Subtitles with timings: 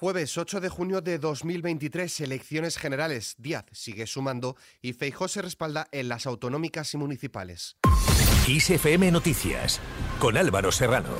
[0.00, 3.34] Jueves 8 de junio de 2023, elecciones generales.
[3.36, 7.76] Díaz sigue sumando y Feijó se respalda en las autonómicas y municipales.
[8.48, 9.78] ISFM Noticias
[10.18, 11.10] con Álvaro Serrano.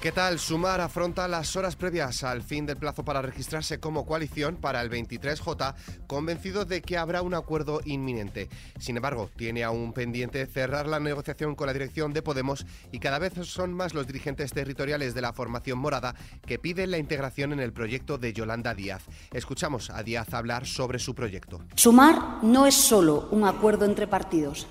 [0.00, 0.38] ¿Qué tal?
[0.38, 4.88] Sumar afronta las horas previas al fin del plazo para registrarse como coalición para el
[4.88, 5.74] 23J,
[6.06, 8.48] convencido de que habrá un acuerdo inminente.
[8.78, 13.18] Sin embargo, tiene aún pendiente cerrar la negociación con la dirección de Podemos y cada
[13.18, 16.14] vez son más los dirigentes territoriales de la formación morada
[16.46, 19.02] que piden la integración en el proyecto de Yolanda Díaz.
[19.34, 21.60] Escuchamos a Díaz hablar sobre su proyecto.
[21.74, 24.66] Sumar no es solo un acuerdo entre partidos,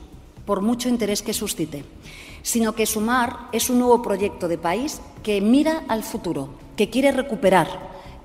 [0.50, 1.86] por mucho interés que suscite
[2.42, 7.12] sino que Sumar es un nuevo proyecto de país que mira al futuro, que quiere
[7.12, 7.68] recuperar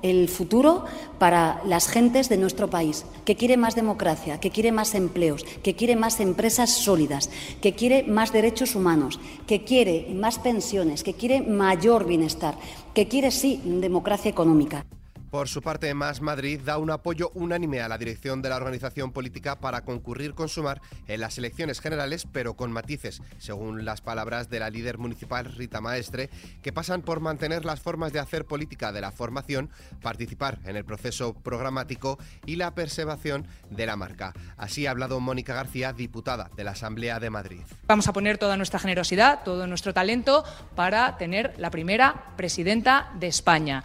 [0.00, 0.86] el futuro
[1.18, 5.74] para las gentes de nuestro país, que quiere más democracia, que quiere más empleos, que
[5.74, 7.28] quiere más empresas sólidas,
[7.60, 12.56] que quiere más derechos humanos, que quiere más pensiones, que quiere mayor bienestar,
[12.94, 14.86] que quiere, sí, democracia económica.
[15.34, 19.10] Por su parte, Más Madrid da un apoyo unánime a la dirección de la organización
[19.10, 24.48] política para concurrir con Sumar en las elecciones generales, pero con matices, según las palabras
[24.48, 26.30] de la líder municipal Rita Maestre,
[26.62, 29.70] que pasan por mantener las formas de hacer política de la formación,
[30.02, 34.34] participar en el proceso programático y la preservación de la marca.
[34.56, 37.62] Así ha hablado Mónica García, diputada de la Asamblea de Madrid.
[37.88, 40.44] Vamos a poner toda nuestra generosidad, todo nuestro talento
[40.76, 43.82] para tener la primera presidenta de España.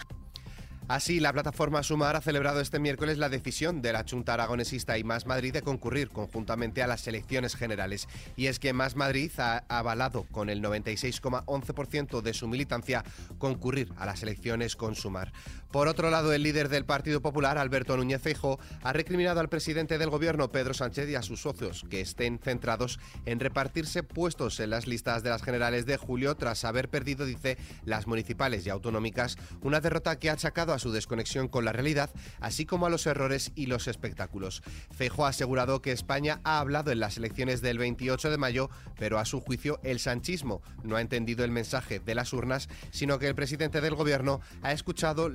[0.89, 5.03] Así, la plataforma Sumar ha celebrado este miércoles la decisión de la Junta Aragonesista y
[5.03, 8.07] Más Madrid de concurrir conjuntamente a las elecciones generales.
[8.35, 13.05] Y es que Más Madrid ha avalado con el 96,11% de su militancia
[13.37, 15.31] concurrir a las elecciones con Sumar.
[15.71, 19.99] Por otro lado, el líder del Partido Popular, Alberto Núñez Feijóo, ha recriminado al presidente
[19.99, 24.71] del gobierno, Pedro Sánchez, y a sus socios que estén centrados en repartirse puestos en
[24.71, 29.37] las listas de las generales de julio tras haber perdido, dice, las municipales y autonómicas,
[29.61, 33.05] una derrota que ha achacado a su desconexión con la realidad, así como a los
[33.05, 34.63] errores y los espectáculos.
[34.91, 39.19] Feijóo ha asegurado que España ha hablado en las elecciones del 28 de mayo, pero
[39.19, 43.27] a su juicio el sanchismo no ha entendido el mensaje de las urnas, sino que
[43.27, 45.29] el presidente del gobierno ha escuchado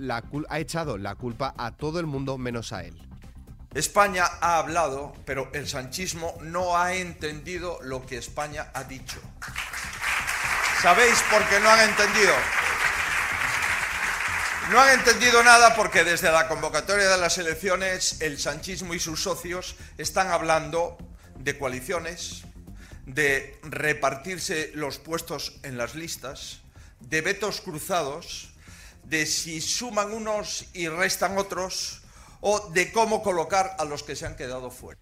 [0.48, 2.94] ha echado la culpa a todo el mundo menos a él.
[3.74, 9.20] España ha hablado, pero el sanchismo no ha entendido lo que España ha dicho.
[10.80, 12.32] ¿Sabéis por qué no han entendido?
[14.70, 19.22] No han entendido nada porque desde la convocatoria de las elecciones el sanchismo y sus
[19.22, 20.96] socios están hablando
[21.36, 22.44] de coaliciones,
[23.04, 26.62] de repartirse los puestos en las listas,
[27.00, 28.54] de vetos cruzados,
[29.04, 32.02] de si suman unos y restan otros
[32.40, 34.98] o de cómo colocar a los que se han quedado fuera.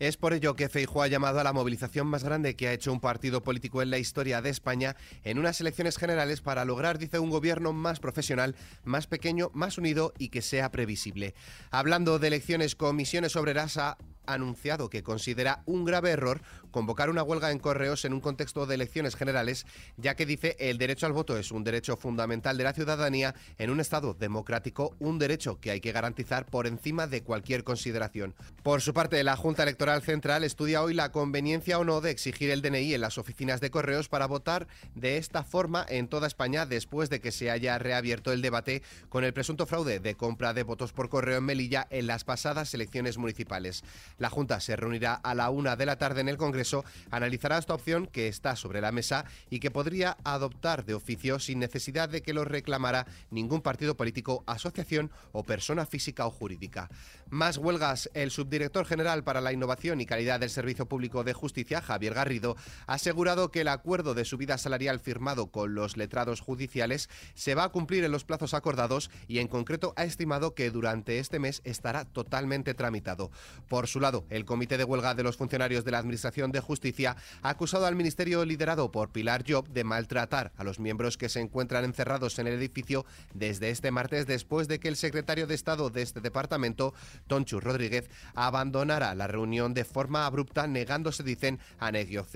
[0.00, 2.92] Es por ello que Feijóo ha llamado a la movilización más grande que ha hecho
[2.92, 7.20] un partido político en la historia de España en unas elecciones generales para lograr, dice,
[7.20, 11.34] un gobierno más profesional, más pequeño, más unido y que sea previsible.
[11.70, 13.96] Hablando de elecciones, Comisiones Obreras ha
[14.26, 16.42] anunciado que considera un grave error
[16.74, 19.64] convocar una huelga en correos en un contexto de elecciones generales,
[19.96, 23.70] ya que dice el derecho al voto es un derecho fundamental de la ciudadanía en
[23.70, 28.34] un Estado democrático, un derecho que hay que garantizar por encima de cualquier consideración.
[28.64, 32.50] Por su parte, la Junta Electoral Central estudia hoy la conveniencia o no de exigir
[32.50, 36.66] el DNI en las oficinas de correos para votar de esta forma en toda España
[36.66, 40.64] después de que se haya reabierto el debate con el presunto fraude de compra de
[40.64, 43.84] votos por correo en Melilla en las pasadas elecciones municipales.
[44.18, 46.63] La Junta se reunirá a la una de la tarde en el Congreso,
[47.10, 51.58] analizará esta opción que está sobre la mesa y que podría adoptar de oficio sin
[51.58, 56.88] necesidad de que lo reclamara ningún partido político, asociación o persona física o jurídica.
[57.30, 58.10] Más huelgas.
[58.14, 62.56] El subdirector general para la innovación y calidad del Servicio Público de Justicia, Javier Garrido,
[62.86, 67.64] ha asegurado que el acuerdo de subida salarial firmado con los letrados judiciales se va
[67.64, 71.60] a cumplir en los plazos acordados y en concreto ha estimado que durante este mes
[71.64, 73.30] estará totalmente tramitado.
[73.68, 77.16] Por su lado, el Comité de Huelga de los Funcionarios de la Administración de Justicia
[77.42, 81.40] ha acusado al Ministerio liderado por Pilar Job de maltratar a los miembros que se
[81.40, 83.04] encuentran encerrados en el edificio
[83.34, 86.94] desde este martes después de que el secretario de Estado de este departamento,
[87.26, 91.90] Tonchu Rodríguez, abandonara la reunión de forma abrupta negándose, dicen, a,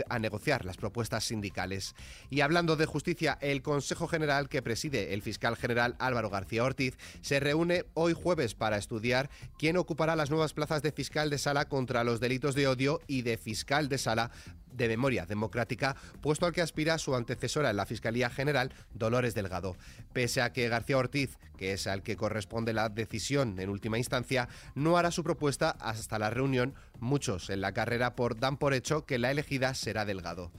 [0.08, 1.94] a negociar las propuestas sindicales.
[2.28, 6.98] Y hablando de justicia, el Consejo General que preside el fiscal general Álvaro García Ortiz
[7.20, 11.68] se reúne hoy jueves para estudiar quién ocupará las nuevas plazas de fiscal de sala
[11.68, 14.30] contra los delitos de odio y de fiscal de sala
[14.72, 19.76] de memoria democrática, puesto al que aspira su antecesora en la Fiscalía General, Dolores Delgado.
[20.14, 24.48] Pese a que García Ortiz, que es al que corresponde la decisión en última instancia,
[24.74, 29.04] no hará su propuesta hasta la reunión, muchos en la carrera por dan por hecho
[29.04, 30.52] que la elegida será Delgado.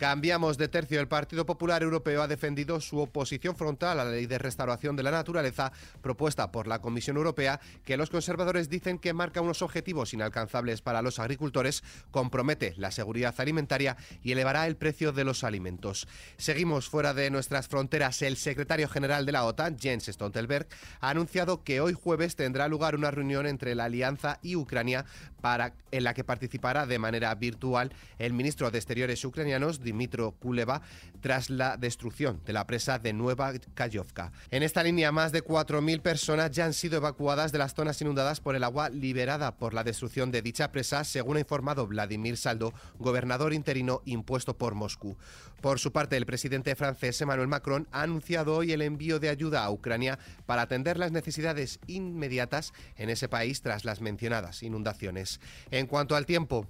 [0.00, 0.98] Cambiamos de tercio.
[0.98, 5.02] El Partido Popular Europeo ha defendido su oposición frontal a la ley de restauración de
[5.02, 10.14] la naturaleza propuesta por la Comisión Europea, que los conservadores dicen que marca unos objetivos
[10.14, 16.08] inalcanzables para los agricultores, compromete la seguridad alimentaria y elevará el precio de los alimentos.
[16.38, 18.22] Seguimos fuera de nuestras fronteras.
[18.22, 20.66] El secretario general de la OTAN, Jens Stoltenberg,
[21.00, 25.04] ha anunciado que hoy jueves tendrá lugar una reunión entre la Alianza y Ucrania
[25.42, 30.82] para, en la que participará de manera virtual el ministro de Exteriores ucranianos, Dimitro Kuleva,
[31.20, 34.30] tras la destrucción de la presa de Nueva Kayovka.
[34.50, 38.40] En esta línea, más de 4.000 personas ya han sido evacuadas de las zonas inundadas
[38.40, 42.72] por el agua liberada por la destrucción de dicha presa, según ha informado Vladimir Saldo,
[42.98, 45.16] gobernador interino impuesto por Moscú.
[45.60, 49.64] Por su parte, el presidente francés Emmanuel Macron ha anunciado hoy el envío de ayuda
[49.64, 55.40] a Ucrania para atender las necesidades inmediatas en ese país tras las mencionadas inundaciones.
[55.70, 56.66] En cuanto al tiempo.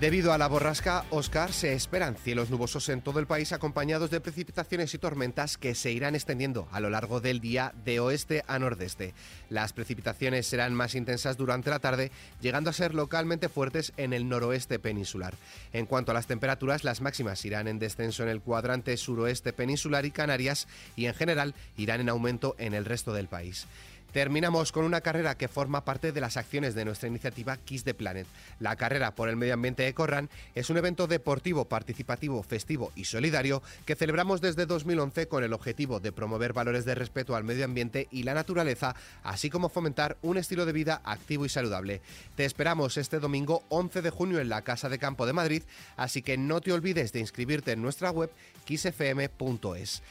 [0.00, 4.22] Debido a la borrasca Oscar, se esperan cielos nubosos en todo el país acompañados de
[4.22, 8.58] precipitaciones y tormentas que se irán extendiendo a lo largo del día de oeste a
[8.58, 9.12] nordeste.
[9.50, 14.26] Las precipitaciones serán más intensas durante la tarde, llegando a ser localmente fuertes en el
[14.26, 15.34] noroeste peninsular.
[15.74, 20.06] En cuanto a las temperaturas, las máximas irán en descenso en el cuadrante suroeste peninsular
[20.06, 20.66] y Canarias
[20.96, 23.66] y en general irán en aumento en el resto del país.
[24.12, 27.94] Terminamos con una carrera que forma parte de las acciones de nuestra iniciativa Kiss the
[27.94, 28.26] Planet.
[28.58, 33.62] La carrera por el medio ambiente EcoRun es un evento deportivo, participativo, festivo y solidario
[33.86, 38.08] que celebramos desde 2011 con el objetivo de promover valores de respeto al medio ambiente
[38.10, 42.00] y la naturaleza, así como fomentar un estilo de vida activo y saludable.
[42.36, 45.62] Te esperamos este domingo 11 de junio en la Casa de Campo de Madrid,
[45.96, 48.30] así que no te olvides de inscribirte en nuestra web
[48.64, 50.02] kissfm.es.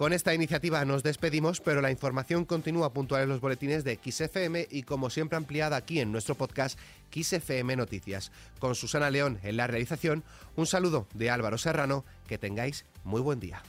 [0.00, 4.66] Con esta iniciativa nos despedimos, pero la información continúa puntual en los boletines de XFM
[4.70, 6.78] y como siempre ampliada aquí en nuestro podcast
[7.14, 8.32] XFM Noticias.
[8.60, 10.24] Con Susana León en la realización,
[10.56, 13.62] un saludo de Álvaro Serrano, que tengáis muy buen día.